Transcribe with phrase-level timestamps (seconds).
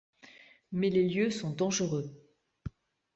[0.71, 2.11] Mais les lieux sont dangereux.